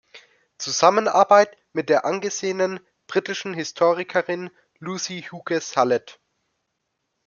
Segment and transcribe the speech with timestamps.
[0.57, 6.19] Zusammenarbeit mit der angesehenen britischen Historikerin Lucy Hughes-Hallett.